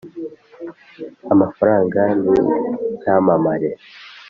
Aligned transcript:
amafaranga 1.33 2.01
n'icyamamare 2.23 3.69